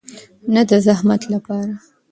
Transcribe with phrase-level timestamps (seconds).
[0.53, 1.73] نه د زحمت لپاره.